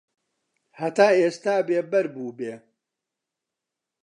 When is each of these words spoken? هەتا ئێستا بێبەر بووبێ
هەتا 0.79 1.07
ئێستا 1.19 1.55
بێبەر 1.67 2.05
بووبێ 2.13 2.53